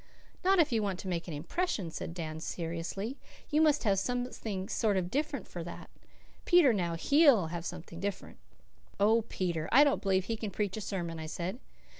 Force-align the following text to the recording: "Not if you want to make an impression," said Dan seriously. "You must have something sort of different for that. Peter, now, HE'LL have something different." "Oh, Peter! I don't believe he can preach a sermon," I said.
"Not 0.43 0.57
if 0.57 0.71
you 0.71 0.81
want 0.81 0.97
to 1.01 1.07
make 1.07 1.27
an 1.27 1.33
impression," 1.35 1.91
said 1.91 2.15
Dan 2.15 2.39
seriously. 2.39 3.19
"You 3.51 3.61
must 3.61 3.83
have 3.83 3.99
something 3.99 4.67
sort 4.67 4.97
of 4.97 5.11
different 5.11 5.47
for 5.47 5.63
that. 5.63 5.91
Peter, 6.43 6.73
now, 6.73 6.95
HE'LL 6.95 7.49
have 7.51 7.67
something 7.67 7.99
different." 7.99 8.39
"Oh, 8.99 9.21
Peter! 9.29 9.69
I 9.71 9.83
don't 9.83 10.01
believe 10.01 10.25
he 10.25 10.37
can 10.37 10.49
preach 10.49 10.75
a 10.75 10.81
sermon," 10.81 11.19
I 11.19 11.27
said. 11.27 11.59